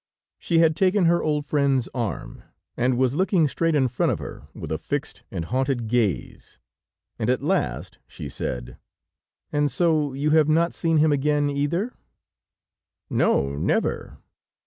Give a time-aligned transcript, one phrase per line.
[0.39, 2.41] She had taken her old friend's arm,
[2.75, 6.57] and was looking straight in front of her, with a fixed and haunted gaze,
[7.19, 8.79] and at last she said:
[9.51, 11.93] "And so you have not seen him again, either?"
[13.11, 14.17] "No, never."